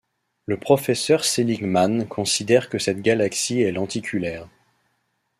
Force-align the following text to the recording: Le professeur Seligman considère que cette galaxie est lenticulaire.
Le 0.47 0.57
professeur 0.59 1.23
Seligman 1.23 2.07
considère 2.07 2.69
que 2.69 2.79
cette 2.79 3.03
galaxie 3.03 3.61
est 3.61 3.71
lenticulaire. 3.71 4.49